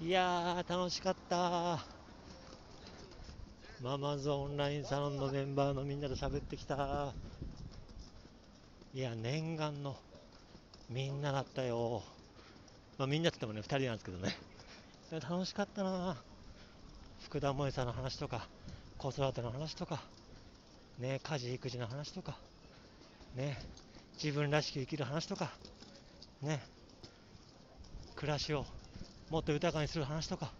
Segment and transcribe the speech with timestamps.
[0.00, 1.78] いやー、楽しかった
[3.80, 7.14] ママズオンラインサロンのメンバーのみんなと喋ってきた
[8.92, 9.96] いや、念願の
[10.90, 12.02] みんなだったよ。
[12.98, 14.36] まあ、みんなって言ってもね、2人なんですけどね。
[15.12, 16.16] 楽しかったな
[17.20, 18.48] 福田萌さんの話とか、
[18.98, 20.02] 子育ての話とか、
[20.98, 22.36] ね、家事育児の話とか、
[23.36, 23.62] ね、
[24.22, 25.52] 自分らしく生きる話とか、
[26.42, 26.60] ね、
[28.16, 28.66] 暮らしを
[29.34, 30.52] もっと豊かにする話とか、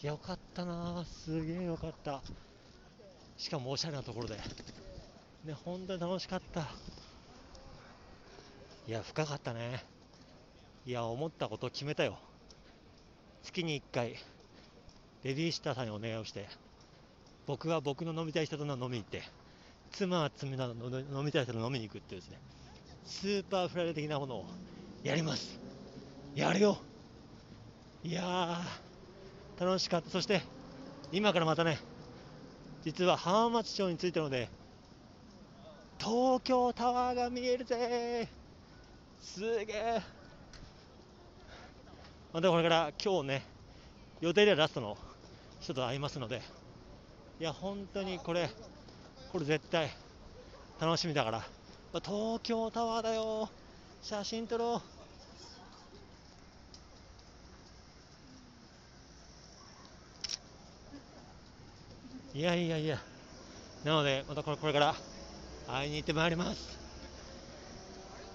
[0.00, 2.22] よかったなすげえよかった。
[3.36, 4.36] しかもおしゃれなところで。
[5.44, 6.62] ね、本当に楽しかった。
[8.88, 9.84] いや、深かったね。
[10.86, 12.16] いや、思ったことを決めたよ。
[13.42, 14.16] 月に1回、
[15.22, 16.48] ベビーシッターさんにお願いをして、
[17.46, 19.24] 僕は僕の飲みたい人と飲みに行って、
[19.92, 22.38] 妻は妻の飲みたい人と飲みに行くっていうですね、
[23.04, 24.46] Superfly 的なものを
[25.04, 25.60] やります。
[26.34, 26.78] やるよ
[28.02, 30.08] いやー、楽しかった。
[30.08, 30.40] そして、
[31.12, 31.78] 今からまたね、
[32.82, 34.48] 実は浜松町に着いたので、
[35.98, 38.26] 東京タワーが見えるぜ。
[39.20, 40.02] すげえ
[42.32, 43.42] またこれから今日ね、
[44.22, 44.96] 予定ではラストの
[45.60, 46.40] 人と会いますので、
[47.38, 48.48] いや、本当にこれ、
[49.30, 49.90] これ絶対
[50.80, 51.42] 楽しみだから、
[52.02, 53.50] 東京タワーだよ。
[54.02, 54.99] 写真撮ろう。
[62.32, 62.96] いやいやいや、
[63.84, 64.94] なので、またこれこれから
[65.66, 66.78] 会いに行ってまいります。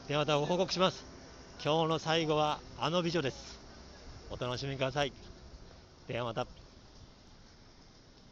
[0.09, 1.05] ではまたご報告します。
[1.63, 3.57] 今日の最後はあの美女です。
[4.29, 5.13] お楽しみください。
[6.09, 6.64] ではまた。